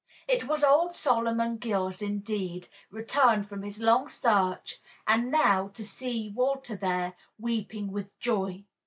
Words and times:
It 0.27 0.47
was 0.47 0.63
old 0.63 0.95
Solomon 0.95 1.57
Gills 1.57 2.01
indeed, 2.01 2.69
returned 2.89 3.45
from 3.47 3.61
his 3.61 3.79
long 3.79 4.09
search, 4.09 4.81
and 5.05 5.29
now, 5.29 5.67
to 5.75 5.85
see 5.85 6.31
Walter 6.35 6.75
there, 6.75 7.13
weeping 7.37 7.91
with 7.91 8.09
joy. 8.19 8.63